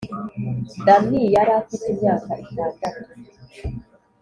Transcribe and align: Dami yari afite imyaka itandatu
Dami 0.85 1.21
yari 1.35 1.51
afite 1.59 1.85
imyaka 1.93 2.31
itandatu 2.45 3.11